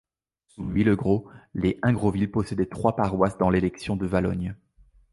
[0.47, 4.55] Sous Louis Le Gros, les Ingroville possédaient trois paroisses dans l’élection de Valognes.